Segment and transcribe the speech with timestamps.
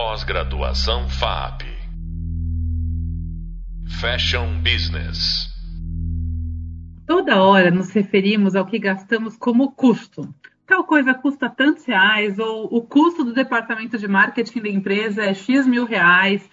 [0.00, 1.64] Pós-graduação FAP.
[4.00, 5.48] Fashion Business.
[7.04, 10.32] Toda hora nos referimos ao que gastamos como custo.
[10.64, 15.34] Tal coisa custa tantos reais, ou o custo do departamento de marketing da empresa é
[15.34, 16.48] X mil reais,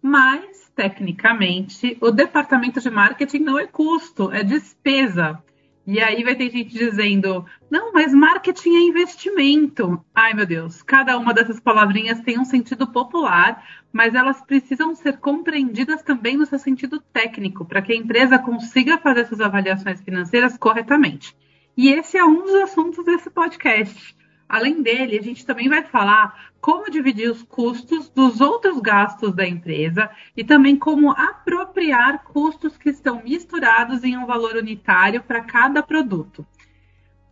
[0.00, 5.38] mas, tecnicamente, o departamento de marketing não é custo, é despesa.
[5.86, 10.04] E aí vai ter gente dizendo: não, mas marketing é investimento.
[10.12, 15.18] Ai, meu Deus, cada uma dessas palavrinhas tem um sentido popular, mas elas precisam ser
[15.18, 20.58] compreendidas também no seu sentido técnico, para que a empresa consiga fazer suas avaliações financeiras
[20.58, 21.36] corretamente.
[21.76, 24.16] E esse é um dos assuntos desse podcast.
[24.48, 29.46] Além dele, a gente também vai falar como dividir os custos dos outros gastos da
[29.46, 35.82] empresa e também como apropriar custos que estão misturados em um valor unitário para cada
[35.82, 36.46] produto.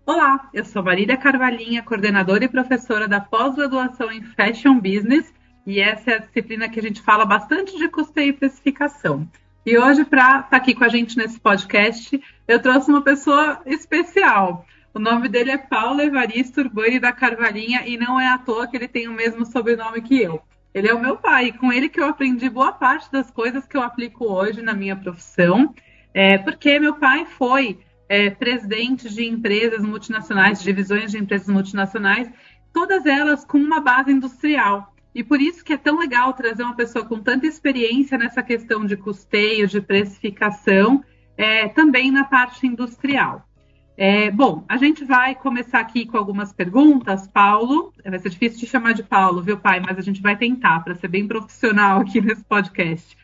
[0.07, 5.33] Olá, eu sou Marília Carvalhinha, coordenadora e professora da pós-graduação em Fashion Business,
[5.67, 9.27] e essa é a disciplina que a gente fala bastante de custeio e precificação.
[9.65, 13.62] E hoje, para estar tá aqui com a gente nesse podcast, eu trouxe uma pessoa
[13.65, 14.67] especial.
[14.95, 18.77] O nome dele é Paulo Evaristo Urbani da Carvalhinha e não é à toa que
[18.77, 20.41] ele tem o mesmo sobrenome que eu.
[20.73, 23.77] Ele é o meu pai, com ele que eu aprendi boa parte das coisas que
[23.77, 25.75] eu aplico hoje na minha profissão,
[26.15, 32.31] é, porque meu pai foi é, presidente de empresas multinacionais, divisões de empresas multinacionais,
[32.72, 34.95] todas elas com uma base industrial.
[35.12, 38.87] E por isso que é tão legal trazer uma pessoa com tanta experiência nessa questão
[38.87, 41.03] de custeio, de precificação,
[41.37, 43.45] é, também na parte industrial.
[43.97, 47.28] É, bom, a gente vai começar aqui com algumas perguntas.
[47.28, 49.81] Paulo, vai ser difícil te chamar de Paulo, viu, pai?
[49.81, 53.17] Mas a gente vai tentar, para ser bem profissional aqui nesse podcast.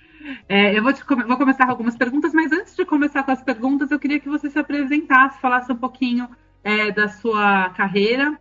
[0.49, 3.43] É, eu vou, te, vou, começar com algumas perguntas, mas antes de começar com as
[3.43, 6.29] perguntas, eu queria que você se apresentasse, falasse um pouquinho
[6.63, 8.39] é, da sua carreira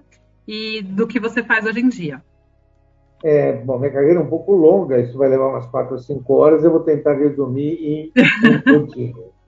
[0.47, 2.21] e do que você faz hoje em dia.
[3.23, 6.35] É, bom, minha carreira é um pouco longa, isso vai levar umas quatro ou cinco
[6.35, 8.11] horas, eu vou tentar resumir em
[8.45, 9.29] um pouquinho.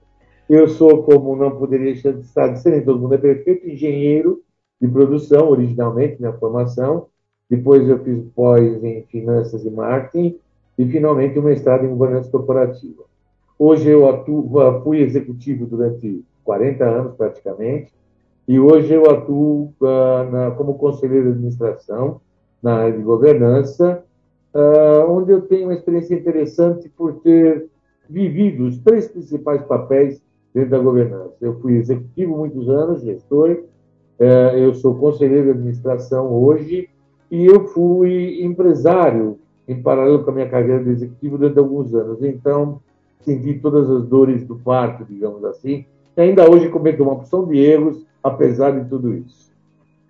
[0.48, 4.42] Eu sou, como não poderia estar de ser, todo mundo é perfeito, engenheiro
[4.80, 7.06] de produção, originalmente, minha formação.
[7.48, 10.36] Depois eu fiz pós em finanças e marketing
[10.76, 13.04] e, finalmente, um mestrado em governança corporativa.
[13.58, 14.50] Hoje eu atuo,
[14.82, 17.92] fui executivo durante 40 anos, praticamente,
[18.48, 22.20] e hoje eu atuo uh, na, como conselheiro de administração
[22.60, 24.02] na área de governança,
[24.52, 27.68] uh, onde eu tenho uma experiência interessante por ter
[28.08, 30.20] vivido os três principais papéis
[30.54, 31.34] dentro da governança.
[31.40, 33.64] Eu fui executivo muitos anos, gestor,
[34.18, 36.88] é, eu sou conselheiro de administração hoje
[37.30, 42.22] e eu fui empresário em paralelo com a minha carreira de executivo durante alguns anos.
[42.22, 42.80] Então,
[43.20, 45.86] senti todas as dores do parto, digamos assim.
[46.16, 49.50] E ainda hoje cometo uma opção de erros, apesar de tudo isso.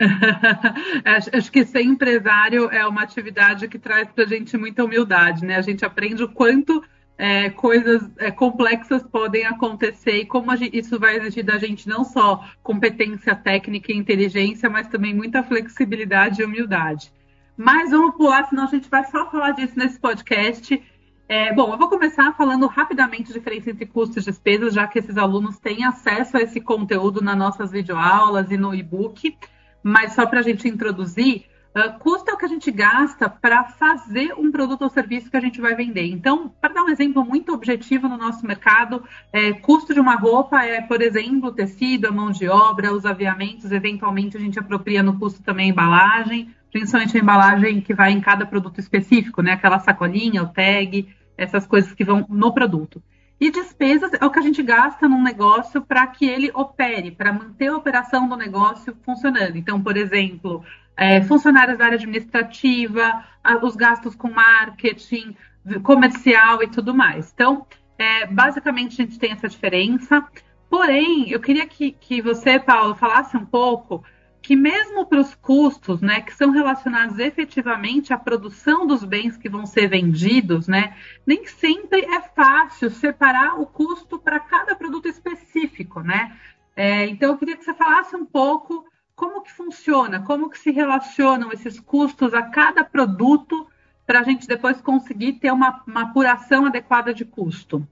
[1.32, 5.56] Acho que ser empresário é uma atividade que traz para a gente muita humildade, né?
[5.56, 6.82] A gente aprende o quanto
[7.16, 12.04] é, coisas é, complexas podem acontecer e como gente, isso vai exigir da gente não
[12.04, 17.12] só competência técnica e inteligência, mas também muita flexibilidade e humildade.
[17.56, 20.82] Mas vamos pular, senão a gente vai só falar disso nesse podcast.
[21.28, 24.98] É, bom, eu vou começar falando rapidamente a diferença entre custos e despesas, já que
[24.98, 29.36] esses alunos têm acesso a esse conteúdo nas nossas videoaulas e no e-book.
[29.82, 33.64] Mas só para a gente introduzir, Uh, custo é o que a gente gasta para
[33.64, 36.04] fazer um produto ou serviço que a gente vai vender.
[36.04, 39.02] Então, para dar um exemplo muito objetivo no nosso mercado,
[39.32, 43.06] é, custo de uma roupa é, por exemplo, o tecido, a mão de obra, os
[43.06, 48.12] aviamentos, eventualmente a gente apropria no custo também a embalagem, principalmente a embalagem que vai
[48.12, 49.52] em cada produto específico, né?
[49.52, 51.08] Aquela sacolinha, o tag,
[51.38, 53.02] essas coisas que vão no produto.
[53.40, 57.32] E despesas é o que a gente gasta num negócio para que ele opere, para
[57.32, 59.56] manter a operação do negócio funcionando.
[59.56, 60.62] Então, por exemplo,
[60.96, 63.24] é, funcionários da área administrativa,
[63.62, 65.36] os gastos com marketing,
[65.82, 67.32] comercial e tudo mais.
[67.32, 67.66] Então,
[67.98, 70.24] é, basicamente, a gente tem essa diferença.
[70.68, 74.02] Porém, eu queria que, que você, Paulo, falasse um pouco
[74.42, 79.48] que mesmo para os custos, né, que são relacionados efetivamente à produção dos bens que
[79.48, 86.00] vão ser vendidos, né, nem sempre é fácil separar o custo para cada produto específico,
[86.00, 86.36] né?
[86.74, 88.84] É, então, eu queria que você falasse um pouco
[89.22, 93.68] como que funciona, como que se relacionam esses custos a cada produto
[94.04, 97.86] para a gente depois conseguir ter uma, uma apuração adequada de custo?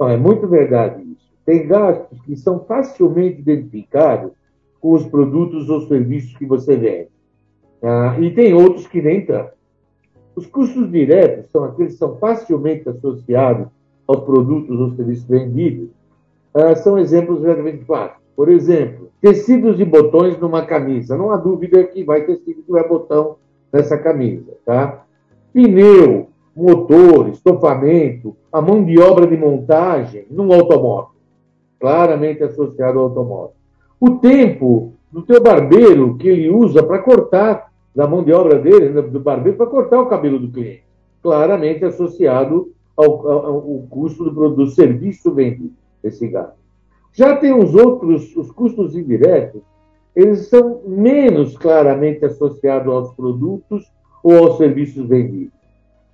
[0.00, 1.28] é muito verdade isso.
[1.44, 4.30] Tem gastos que são facilmente identificados
[4.80, 7.08] com os produtos ou serviços que você vende.
[7.82, 9.54] Ah, e tem outros que nem tanto.
[10.36, 13.66] Os custos diretos são aqueles que são facilmente associados
[14.06, 15.90] aos produtos ou serviços vendidos.
[16.54, 18.25] Ah, são exemplos relativamente fáceis.
[18.36, 21.16] Por exemplo, tecidos e botões numa camisa.
[21.16, 23.36] Não há dúvida que vai tecido que vai botão
[23.72, 25.06] nessa camisa, tá?
[25.56, 31.12] pneu, motor, estofamento, a mão de obra de montagem num automóvel,
[31.80, 33.52] claramente associado ao automóvel.
[33.98, 38.90] O tempo do teu barbeiro que ele usa para cortar, da mão de obra dele,
[38.90, 40.84] né, do barbeiro, para cortar o cabelo do cliente,
[41.22, 45.72] claramente associado ao, ao, ao custo do, do serviço vendido,
[46.04, 46.65] esse gasto.
[47.16, 49.62] Já tem os outros, os custos indiretos,
[50.14, 53.90] eles são menos claramente associados aos produtos
[54.22, 55.54] ou aos serviços vendidos.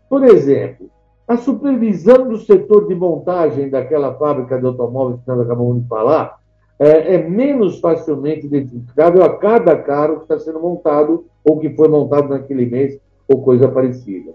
[0.08, 0.88] Por exemplo,
[1.26, 6.38] a supervisão do setor de montagem daquela fábrica de automóveis que nós acabamos de falar
[6.78, 11.88] é, é menos facilmente identificável a cada carro que está sendo montado ou que foi
[11.88, 12.96] montado naquele mês
[13.26, 14.34] ou coisa parecida.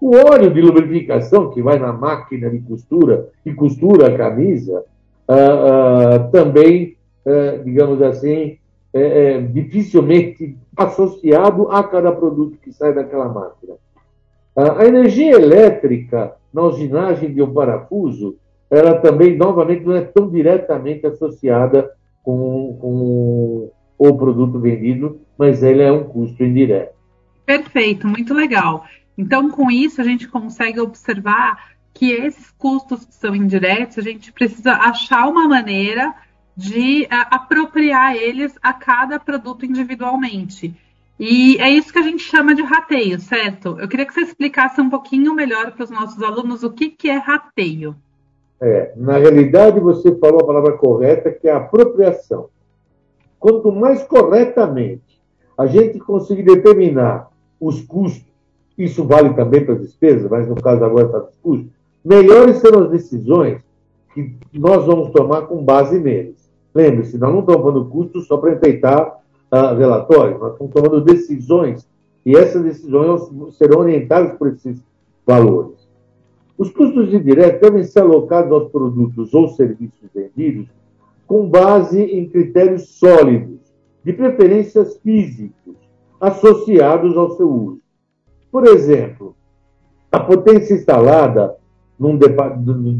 [0.00, 4.84] O óleo de lubrificação que vai na máquina de costura e costura a camisa
[5.28, 6.96] ah, ah, também,
[7.26, 8.58] ah, digamos assim,
[8.92, 13.74] é, é, dificilmente associado a cada produto que sai daquela máquina.
[14.56, 18.36] A energia elétrica na usinagem de um parafuso,
[18.70, 21.92] ela também, novamente, não é tão diretamente associada
[22.24, 26.94] com, com o produto vendido, mas ela é um custo indireto.
[27.46, 28.84] Perfeito, muito legal.
[29.16, 34.32] Então, com isso, a gente consegue observar que esses custos que são indiretos, a gente
[34.32, 36.14] precisa achar uma maneira
[36.56, 40.76] de uh, apropriar eles a cada produto individualmente.
[41.18, 43.76] E é isso que a gente chama de rateio, certo?
[43.80, 47.10] Eu queria que você explicasse um pouquinho melhor para os nossos alunos o que, que
[47.10, 47.96] é rateio.
[48.60, 52.48] É, na realidade, você falou a palavra correta, que é apropriação.
[53.40, 55.20] Quanto mais corretamente
[55.56, 57.28] a gente conseguir determinar
[57.60, 58.24] os custos,
[58.76, 61.77] isso vale também para as despesas, mas no caso agora para os custos,
[62.08, 63.60] melhores serão as decisões
[64.14, 66.50] que nós vamos tomar com base neles.
[66.74, 69.20] Lembre-se, nós não estamos falando custo só para enfeitar
[69.52, 71.86] uh, relatório, nós estamos tomando decisões
[72.24, 73.22] e essas decisões
[73.56, 74.82] serão orientadas por esses
[75.26, 75.86] valores.
[76.56, 80.66] Os custos indiretos devem ser alocados aos produtos ou serviços vendidos
[81.26, 83.58] com base em critérios sólidos,
[84.02, 85.76] de preferências físicos,
[86.18, 87.80] associados ao seu uso.
[88.50, 89.36] Por exemplo,
[90.10, 91.56] a potência instalada
[91.98, 92.18] num,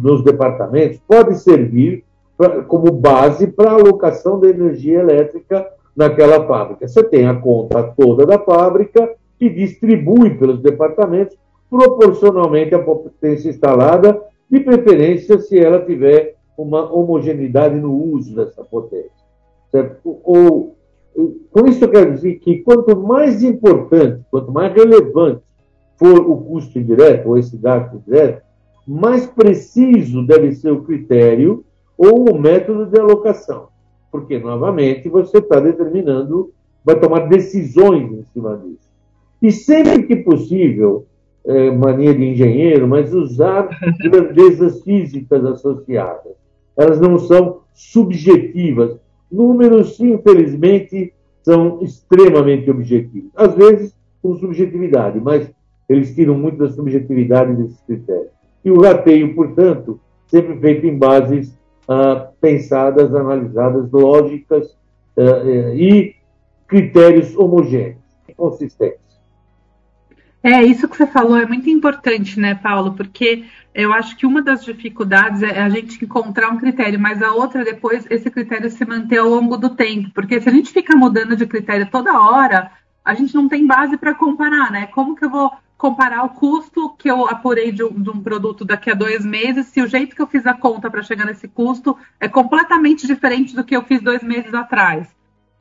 [0.03, 2.05] nos departamentos pode servir
[2.37, 5.67] pra, como base para a alocação da energia elétrica
[5.97, 6.87] naquela fábrica.
[6.87, 11.37] Você tem a conta toda da fábrica e distribui pelos departamentos
[11.71, 19.11] proporcionalmente à potência instalada, de preferência se ela tiver uma homogeneidade no uso dessa potência.
[19.71, 20.19] Certo?
[20.25, 20.77] Ou,
[21.51, 25.43] com isso eu quero dizer que quanto mais importante, quanto mais relevante
[25.97, 28.43] for o custo indireto, ou esse gasto indireto,
[28.89, 31.63] mais preciso deve ser o critério
[31.97, 33.69] ou o método de alocação.
[34.11, 36.51] Porque, novamente, você está determinando,
[36.83, 38.89] vai tomar decisões em cima disso.
[39.43, 41.07] E sempre que possível,
[41.45, 43.69] é, mania de engenheiro, mas usar
[44.01, 46.33] grandezas físicas associadas.
[46.75, 48.99] Elas não são subjetivas.
[49.31, 51.13] Números, infelizmente,
[51.43, 53.31] são extremamente objetivos.
[53.37, 55.51] Às vezes, com subjetividade, mas
[55.89, 58.38] eles tiram muito da subjetividade desses critérios.
[58.69, 64.77] E o rateio, portanto, sempre feito em bases ah, pensadas, analisadas, lógicas
[65.17, 66.15] ah, e
[66.67, 67.97] critérios homogêneos,
[68.37, 69.01] consistentes.
[70.43, 72.93] É, isso que você falou é muito importante, né, Paulo?
[72.93, 73.43] Porque
[73.75, 77.65] eu acho que uma das dificuldades é a gente encontrar um critério, mas a outra
[77.65, 80.11] depois esse critério se manter ao longo do tempo.
[80.13, 82.71] Porque se a gente fica mudando de critério toda hora,
[83.03, 84.89] a gente não tem base para comparar, né?
[84.89, 88.65] Como que eu vou comparar o custo que eu apurei de um, de um, produto
[88.65, 91.47] daqui a dois meses, se o jeito que eu fiz a conta para chegar nesse
[91.47, 95.07] custo é completamente diferente do que eu fiz dois meses atrás.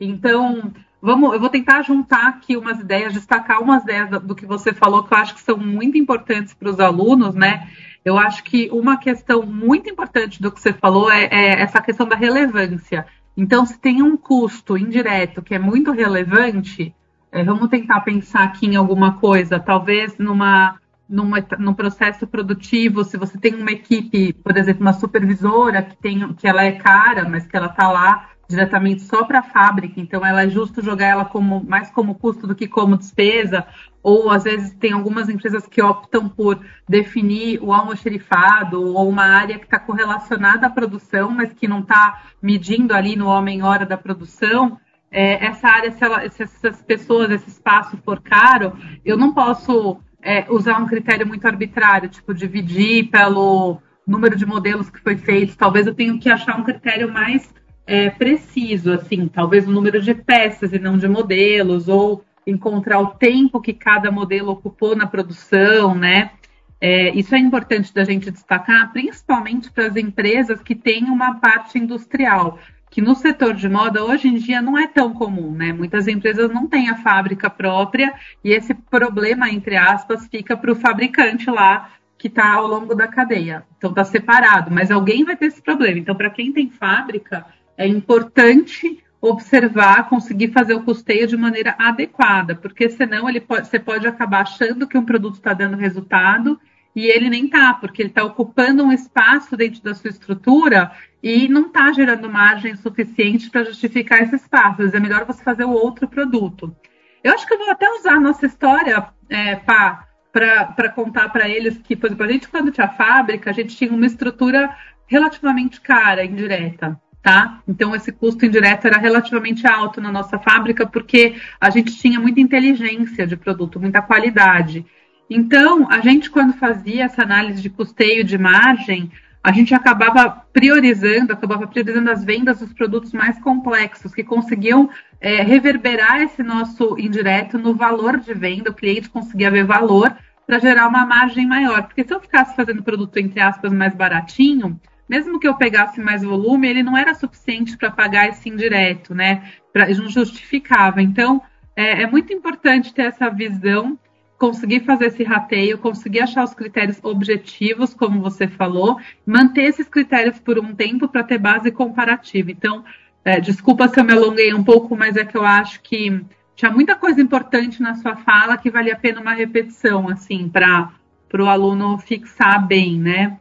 [0.02, 4.74] Então, vamos, eu vou tentar juntar aqui umas ideias, destacar umas ideias do que você
[4.74, 7.70] falou que eu acho que são muito importantes para os alunos, né?
[8.04, 12.08] Eu acho que uma questão muito importante do que você falou é, é essa questão
[12.08, 13.06] da relevância.
[13.36, 16.96] Então, se tem um custo indireto que é muito relevante,
[17.32, 20.80] é, vamos tentar pensar aqui em alguma coisa, talvez numa,
[21.10, 26.34] numa, num processo produtivo, se você tem uma equipe, por exemplo, uma supervisora que, tem,
[26.34, 30.26] que ela é cara, mas que ela está lá diretamente só para a fábrica, então
[30.26, 33.68] ela é justo jogar ela como mais como custo do que como despesa,
[34.02, 39.60] ou às vezes tem algumas empresas que optam por definir o almoxerifado ou uma área
[39.60, 44.80] que está correlacionada à produção, mas que não está medindo ali no homem-hora da produção
[45.12, 50.00] é, essa área, se, ela, se, essas pessoas, esse espaço for caro, eu não posso
[50.22, 55.58] é, usar um critério muito arbitrário, tipo dividir pelo número de modelos que foi feito.
[55.58, 57.54] Talvez eu tenha que achar um critério mais
[57.86, 63.08] é, preciso, assim, talvez o número de peças e não de modelos, ou encontrar o
[63.08, 66.32] tempo que cada modelo ocupou na produção, né?
[66.80, 71.80] É, isso é importante da gente destacar, principalmente para as empresas que têm uma parte
[71.80, 72.60] industrial,
[72.98, 75.72] que no setor de moda hoje em dia não é tão comum, né?
[75.72, 78.12] Muitas empresas não têm a fábrica própria
[78.44, 83.08] e esse problema, entre aspas, fica para o fabricante lá que está ao longo da
[83.08, 83.64] cadeia.
[83.78, 86.00] Então está separado, mas alguém vai ter esse problema.
[86.00, 87.46] Então, para quem tem fábrica,
[87.78, 93.78] é importante observar, conseguir fazer o custeio de maneira adequada, porque senão ele pode, você
[93.78, 96.60] pode acabar achando que um produto está dando resultado
[96.98, 101.48] e ele nem está, porque ele está ocupando um espaço dentro da sua estrutura e
[101.48, 104.82] não está gerando margem suficiente para justificar esse espaço.
[104.82, 106.76] É melhor você fazer o outro produto.
[107.24, 111.78] Eu acho que eu vou até usar a nossa história, é, para contar para eles
[111.78, 114.76] que, por exemplo, a gente, quando tinha fábrica, a gente tinha uma estrutura
[115.06, 117.62] relativamente cara, indireta tá?
[117.68, 122.40] Então esse custo indireto era relativamente alto na nossa fábrica porque a gente tinha muita
[122.40, 124.86] inteligência de produto, muita qualidade.
[125.30, 129.12] Então, a gente quando fazia essa análise de custeio de margem,
[129.44, 134.90] a gente acabava priorizando, acabava priorizando as vendas dos produtos mais complexos, que conseguiam
[135.22, 140.16] é, reverberar esse nosso indireto no valor de venda, o cliente conseguia ver valor
[140.46, 141.84] para gerar uma margem maior.
[141.84, 146.24] Porque se eu ficasse fazendo produto, entre aspas, mais baratinho, mesmo que eu pegasse mais
[146.24, 149.44] volume, ele não era suficiente para pagar esse indireto, né?
[149.72, 151.02] Pra, não justificava.
[151.02, 151.42] Então,
[151.76, 153.98] é, é muito importante ter essa visão,
[154.38, 160.40] conseguir fazer esse rateio, conseguir achar os critérios objetivos, como você falou, manter esses critérios
[160.40, 162.52] por um tempo para ter base comparativa.
[162.52, 162.86] Então,
[163.26, 166.24] é, desculpa se eu me alonguei um pouco, mas é que eu acho que
[166.56, 170.92] tinha muita coisa importante na sua fala que valia a pena uma repetição, assim, para
[171.34, 173.38] o aluno fixar bem, né?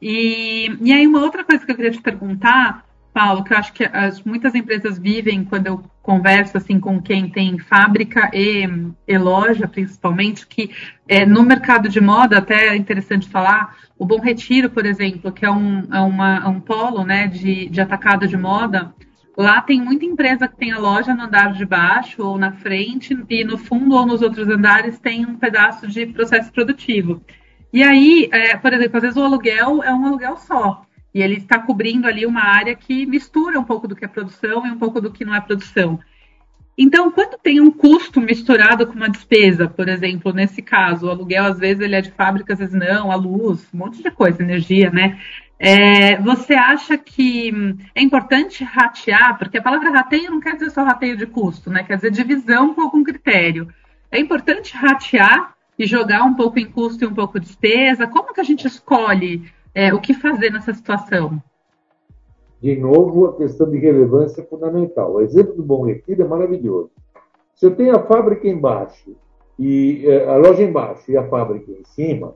[0.00, 2.84] E, e aí, uma outra coisa que eu queria te perguntar,
[3.18, 7.28] Paulo, que eu acho que as, muitas empresas vivem quando eu converso assim com quem
[7.28, 8.64] tem fábrica e,
[9.08, 10.70] e loja, principalmente, que
[11.08, 15.44] é, no mercado de moda, até é interessante falar, o Bom Retiro, por exemplo, que
[15.44, 18.94] é um, é uma, é um polo né, de, de atacado de moda,
[19.36, 23.18] lá tem muita empresa que tem a loja no andar de baixo ou na frente,
[23.28, 27.20] e no fundo ou nos outros andares tem um pedaço de processo produtivo.
[27.72, 30.86] E aí, é, por exemplo, às vezes o aluguel é um aluguel só.
[31.14, 34.66] E ele está cobrindo ali uma área que mistura um pouco do que é produção
[34.66, 35.98] e um pouco do que não é produção.
[36.80, 41.44] Então, quando tem um custo misturado com uma despesa, por exemplo, nesse caso, o aluguel
[41.44, 44.42] às vezes ele é de fábrica, às vezes não, a luz, um monte de coisa,
[44.42, 45.18] energia, né?
[45.58, 47.52] É, você acha que
[47.96, 51.82] é importante ratear, porque a palavra rateio não quer dizer só rateio de custo, né?
[51.82, 53.68] Quer dizer divisão com algum critério.
[54.08, 58.06] É importante ratear e jogar um pouco em custo e um pouco de despesa?
[58.06, 61.40] Como que a gente escolhe é, o que fazer nessa situação?
[62.60, 65.14] De novo, a questão de relevância é fundamental.
[65.14, 66.90] O exemplo do Bom Retiro é maravilhoso.
[67.54, 69.16] Se eu tenho a fábrica embaixo
[69.58, 72.34] e é, a loja embaixo e a fábrica em cima,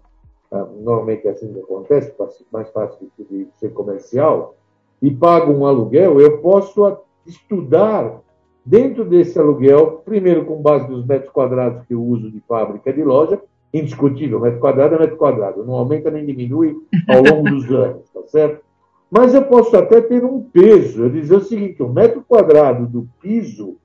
[0.51, 0.65] tá?
[0.65, 2.15] normalmente é assim que acontece,
[2.53, 4.57] mais fácil de ser comercial,
[5.01, 8.23] e pago um aluguel, eu posso estudar
[8.65, 13.03] Dentro desse aluguel, primeiro com base nos metros quadrados que eu uso de fábrica de
[13.03, 13.41] loja,
[13.73, 16.77] indiscutível, metro quadrado é metro quadrado, não aumenta nem diminui
[17.09, 18.63] ao longo dos anos, tá certo?
[19.11, 23.09] Mas eu posso até ter um peso, eu dizer o seguinte, o metro quadrado do
[23.21, 23.77] piso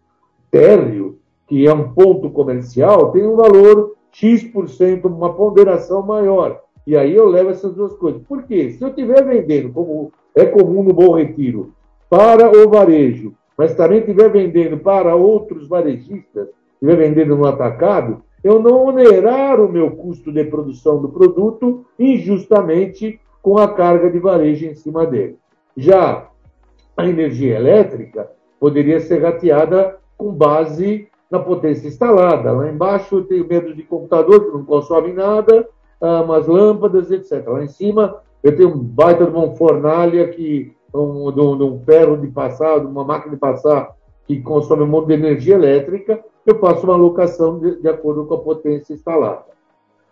[0.49, 6.61] térreo, que é um ponto comercial, tem um valor X%, uma ponderação maior.
[6.85, 8.21] E aí eu levo essas duas coisas.
[8.23, 8.71] Por quê?
[8.71, 11.73] Se eu estiver vendendo, como é comum no Bom Retiro,
[12.09, 18.61] para o varejo, mas também estiver vendendo para outros varejistas, estiver vendendo no atacado, eu
[18.61, 24.65] não onerar o meu custo de produção do produto injustamente com a carga de varejo
[24.65, 25.37] em cima dele.
[25.75, 26.29] Já
[26.95, 32.51] a energia elétrica poderia ser rateada com base na potência instalada.
[32.53, 35.67] Lá embaixo eu tenho medo de computador que não consome nada,
[35.99, 37.45] ah, umas lâmpadas, etc.
[37.45, 41.63] Lá em cima eu tenho um baita de uma fornalha que um, de, um, de
[41.63, 43.93] um ferro de passar, de uma máquina de passar
[44.25, 48.35] que consome um monte de energia elétrica, eu faço uma alocação de, de acordo com
[48.35, 49.45] a potência instalada.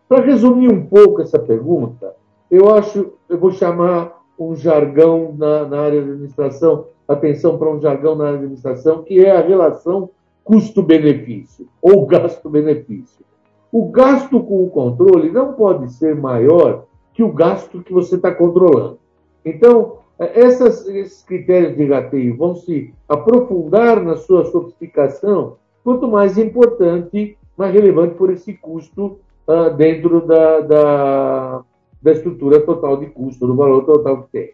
[0.07, 2.15] Para resumir um pouco essa pergunta,
[2.51, 7.81] eu acho, eu vou chamar um jargão na, na área de administração, atenção para um
[7.81, 10.09] jargão na área de administração, que é a relação
[10.43, 13.25] custo-benefício ou gasto-benefício.
[13.71, 18.33] O gasto com o controle não pode ser maior que o gasto que você está
[18.33, 18.99] controlando.
[19.43, 27.37] Então, essas, esses critérios de rateio vão se aprofundar na sua sofisticação, quanto mais importante,
[27.55, 31.61] mais relevante por esse custo uh, dentro da, da,
[32.01, 34.51] da, estrutura total de custo, do valor total que tem.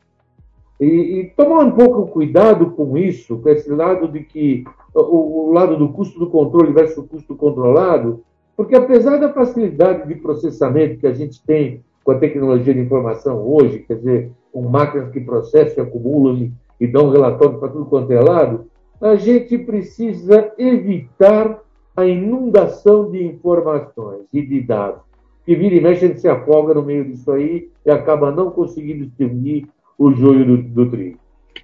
[0.81, 5.53] E, e tomar um pouco cuidado com isso, com esse lado de que o, o
[5.53, 8.25] lado do custo do controle versus o custo controlado,
[8.57, 13.41] porque apesar da facilidade de processamento que a gente tem com a tecnologia de informação
[13.47, 18.11] hoje, quer dizer, com máquinas que processam, acumulam e, e dão relatório para tudo quanto
[18.11, 18.65] é lado,
[19.01, 21.59] a gente precisa evitar
[21.95, 25.01] a inundação de informações e de dados.
[25.45, 28.51] Que vira e mexe, a gente se afoga no meio disso aí e acaba não
[28.51, 29.67] conseguindo distinguir
[29.97, 31.17] o joio do, do trigo.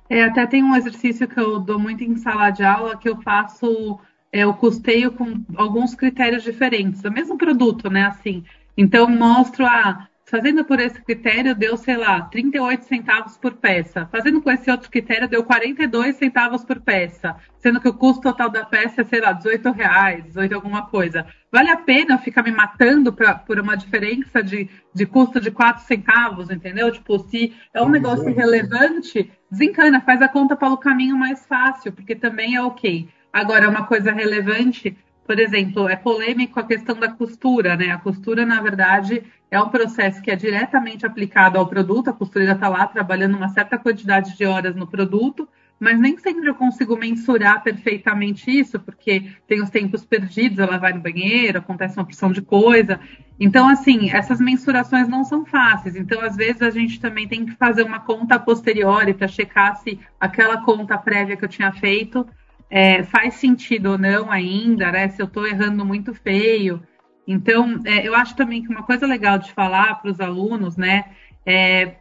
[0.10, 3.17] É, até tem um exercício que eu dou muito em sala de aula, que eu
[3.22, 4.00] faço
[4.32, 8.06] é, o custeio com alguns critérios diferentes, do mesmo produto, né?
[8.06, 8.44] Assim,
[8.75, 14.10] então mostro a ah, Fazendo por esse critério, deu, sei lá, 38 centavos por peça.
[14.12, 17.38] Fazendo com esse outro critério, deu 42 centavos por peça.
[17.60, 21.25] Sendo que o custo total da peça é, sei lá, 18 reais, 18 alguma coisa.
[21.50, 25.50] Vale a pena eu ficar me matando pra, por uma diferença de, de custo de
[25.50, 26.91] 4 centavos, entendeu?
[26.91, 32.13] Tipo, se é um negócio relevante, desencana, faz a conta pelo caminho mais fácil, porque
[32.13, 33.07] também é ok.
[33.31, 37.91] Agora, uma coisa relevante, por exemplo, é polêmico a questão da costura, né?
[37.91, 42.53] A costura, na verdade, é um processo que é diretamente aplicado ao produto, a costureira
[42.53, 45.46] está lá trabalhando uma certa quantidade de horas no produto,
[45.77, 50.93] mas nem sempre eu consigo mensurar perfeitamente isso, porque tem os tempos perdidos, ela vai
[50.93, 52.98] no banheiro, acontece uma porção de coisa.
[53.38, 55.96] Então, assim, essas mensurações não são fáceis.
[55.98, 60.00] Então, às vezes, a gente também tem que fazer uma conta posteriori para checar se
[60.19, 62.25] aquela conta prévia que eu tinha feito
[62.70, 65.08] é, faz sentido ou não ainda, né?
[65.10, 66.82] Se eu estou errando muito feio.
[67.28, 71.06] Então, é, eu acho também que uma coisa legal de falar para os alunos, né?
[71.46, 71.96] É,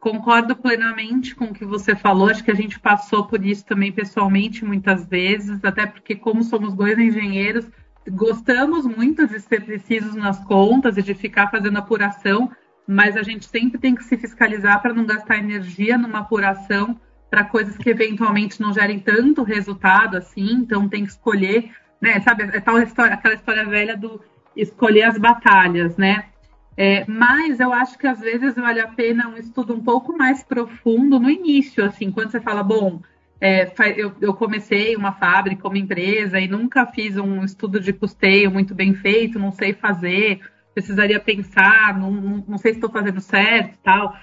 [0.00, 3.90] concordo plenamente com o que você falou, acho que a gente passou por isso também
[3.90, 7.66] pessoalmente muitas vezes, até porque, como somos dois engenheiros,
[8.10, 12.50] gostamos muito de ser precisos nas contas e de ficar fazendo apuração,
[12.86, 17.00] mas a gente sempre tem que se fiscalizar para não gastar energia numa apuração
[17.34, 22.20] para coisas que eventualmente não gerem tanto resultado assim, então tem que escolher, né?
[22.20, 24.20] Sabe, é tal história, aquela história velha do
[24.54, 26.26] escolher as batalhas, né?
[26.76, 30.44] É, mas eu acho que às vezes vale a pena um estudo um pouco mais
[30.44, 33.02] profundo no início, assim, quando você fala, bom,
[33.40, 38.48] é, eu, eu, comecei uma fábrica, uma empresa e nunca fiz um estudo de custeio
[38.48, 40.38] muito bem feito, não sei fazer,
[40.72, 44.16] precisaria pensar, não, não, não sei se estou fazendo certo tal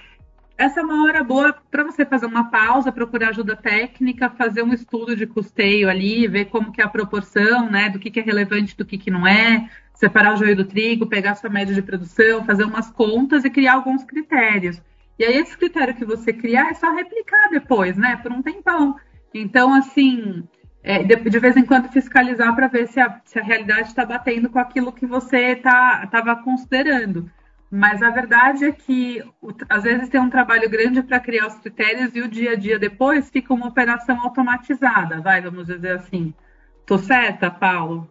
[0.62, 4.72] essa é uma hora boa para você fazer uma pausa, procurar ajuda técnica, fazer um
[4.72, 8.22] estudo de custeio ali, ver como que é a proporção, né, do que, que é
[8.22, 11.82] relevante do que, que não é, separar o joio do trigo, pegar sua média de
[11.82, 14.80] produção, fazer umas contas e criar alguns critérios.
[15.18, 18.96] E aí esse critério que você criar é só replicar depois, né, por um tempão.
[19.34, 20.44] Então, assim,
[20.82, 24.04] é, de, de, vez em quando fiscalizar para ver se a, se a realidade está
[24.04, 27.28] batendo com aquilo que você estava tá, considerando.
[27.74, 29.24] Mas a verdade é que
[29.66, 32.78] às vezes tem um trabalho grande para criar os critérios e o dia a dia
[32.78, 36.34] depois fica uma operação automatizada, vai, vamos dizer assim.
[36.80, 38.06] Estou certa, Paulo?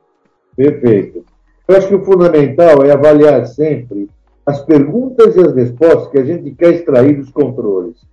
[0.56, 1.24] Perfeito.
[1.68, 4.10] Eu acho que o fundamental é avaliar sempre
[4.48, 8.04] as perguntas e as respostas que a gente quer extrair dos controles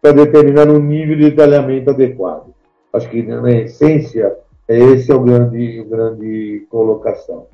[0.00, 2.54] para determinar um nível de detalhamento adequado.
[2.94, 4.34] Acho que, na essência,
[4.66, 7.46] esse é o grande, grande colocação.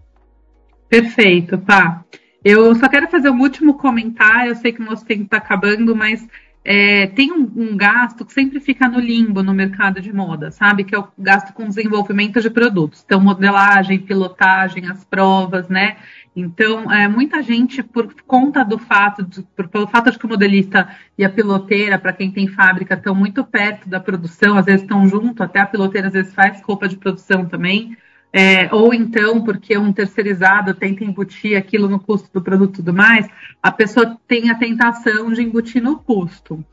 [0.88, 2.04] Perfeito, pá.
[2.44, 4.50] Eu só quero fazer um último comentário.
[4.50, 6.26] Eu sei que o nosso tempo está acabando, mas
[6.64, 10.84] é, tem um, um, gasto que sempre fica no limbo no mercado de moda, sabe?
[10.84, 13.02] Que é o gasto com desenvolvimento de produtos.
[13.04, 15.96] Então, modelagem, pilotagem, as provas, né?
[16.34, 20.28] Então, é, muita gente, por conta do fato, de, por, pelo fato de que o
[20.28, 24.82] modelista e a piloteira, para quem tem fábrica, estão muito perto da produção, às vezes
[24.82, 27.96] estão junto, até a piloteira às vezes faz roupa de produção também
[28.32, 32.94] é, ou então porque um terceirizado tenta embutir aquilo no custo do produto e tudo
[32.94, 33.28] mais,
[33.62, 36.64] a pessoa tem a tentação de embutir no custo.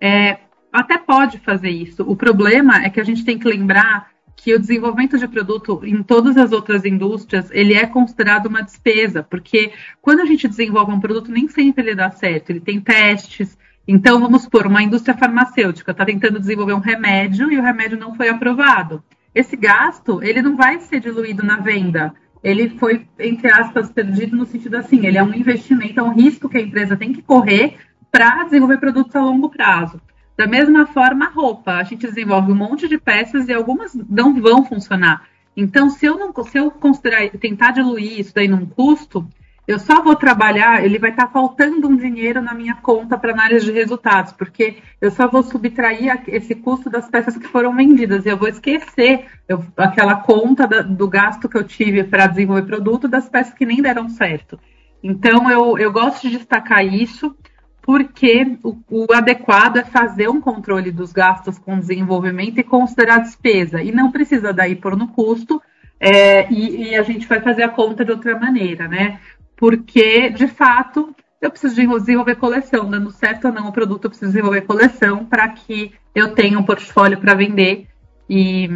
[0.00, 0.38] É,
[0.70, 2.02] até pode fazer isso.
[2.02, 6.02] O problema é que a gente tem que lembrar que o desenvolvimento de produto em
[6.02, 11.00] todas as outras indústrias ele é considerado uma despesa, porque quando a gente desenvolve um
[11.00, 13.56] produto nem sempre ele dá certo, ele tem testes.
[13.88, 18.14] Então vamos supor, uma indústria farmacêutica está tentando desenvolver um remédio e o remédio não
[18.14, 19.02] foi aprovado
[19.36, 22.14] esse gasto ele não vai ser diluído na venda.
[22.42, 26.48] Ele foi, entre aspas, perdido no sentido assim, ele é um investimento, é um risco
[26.48, 27.76] que a empresa tem que correr
[28.10, 30.00] para desenvolver produtos a longo prazo.
[30.38, 31.72] Da mesma forma, a roupa.
[31.72, 35.28] A gente desenvolve um monte de peças e algumas não vão funcionar.
[35.54, 39.28] Então, se eu não se eu considerar tentar diluir isso daí num custo,
[39.66, 43.66] eu só vou trabalhar, ele vai estar faltando um dinheiro na minha conta para análise
[43.66, 48.28] de resultados, porque eu só vou subtrair esse custo das peças que foram vendidas e
[48.28, 53.08] eu vou esquecer eu, aquela conta da, do gasto que eu tive para desenvolver produto
[53.08, 54.58] das peças que nem deram certo.
[55.02, 57.36] Então, eu, eu gosto de destacar isso,
[57.82, 63.82] porque o, o, adequado é fazer um controle dos gastos com desenvolvimento e considerar despesa,
[63.82, 65.60] e não precisa daí pôr no custo,
[65.98, 69.18] é, e, e, a gente vai fazer a conta de outra maneira, né?
[69.56, 74.32] Porque, de fato, eu preciso desenvolver coleção, dando certo ou não o produto, eu preciso
[74.32, 77.86] desenvolver coleção para que eu tenha um portfólio para vender
[78.28, 78.68] e,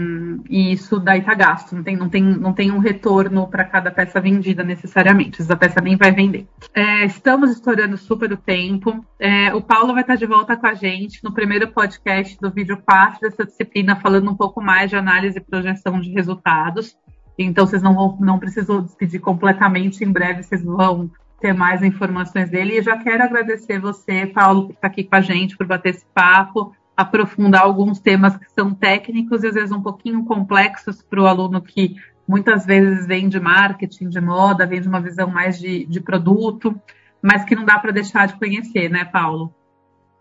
[0.49, 3.91] e, isso daí tá gasto, não tem, não tem, não tem um retorno para cada
[3.91, 6.47] peça vendida necessariamente, essa peça nem vai vender.
[6.73, 9.05] É, estamos estourando super o tempo.
[9.19, 12.81] É, o Paulo vai estar de volta com a gente no primeiro podcast do vídeo
[12.87, 16.97] 4 dessa disciplina, falando um pouco mais de análise e projeção de resultados.
[17.45, 22.51] Então, vocês não, vão, não precisam despedir completamente, em breve vocês vão ter mais informações
[22.51, 22.79] dele.
[22.79, 26.05] E já quero agradecer você, Paulo, por estar aqui com a gente, por bater esse
[26.15, 31.27] papo aprofundar alguns temas que são técnicos e às vezes um pouquinho complexos para o
[31.27, 31.97] aluno que
[32.29, 36.79] muitas vezes vem de marketing, de moda, vem de uma visão mais de, de produto,
[37.23, 39.53] mas que não dá para deixar de conhecer, né, Paulo?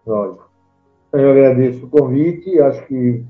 [0.08, 0.50] Lógico.
[1.12, 3.24] Eu agradeço o convite, acho que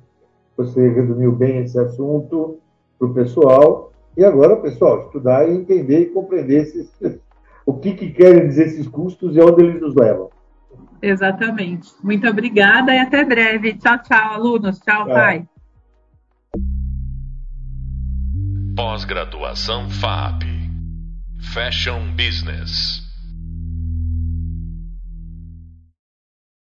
[0.56, 2.60] você resumiu bem esse assunto
[3.00, 3.94] para o pessoal.
[4.18, 6.92] E agora, pessoal, estudar e entender e compreender esses,
[7.66, 10.30] o que, que querem dizer esses custos e onde eles nos levam.
[11.02, 11.90] Exatamente.
[12.04, 13.76] Muito obrigada e até breve.
[13.76, 14.80] Tchau, tchau, alunos.
[14.80, 15.14] Tchau, tchau.
[15.14, 15.48] pai.
[18.76, 20.44] Pós-graduação FAP
[21.54, 23.09] Fashion Business.